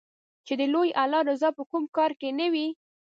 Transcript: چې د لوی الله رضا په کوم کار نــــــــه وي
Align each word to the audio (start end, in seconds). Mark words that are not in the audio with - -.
چې 0.45 0.53
د 0.59 0.61
لوی 0.73 0.89
الله 1.03 1.21
رضا 1.29 1.49
په 1.57 1.63
کوم 1.69 1.83
کار 1.95 2.11
نــــــــه 2.39 2.47
وي 2.53 2.67